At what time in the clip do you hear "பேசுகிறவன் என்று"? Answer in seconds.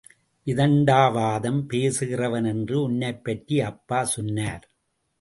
1.67-2.81